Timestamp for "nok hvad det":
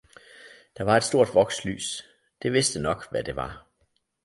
2.79-3.35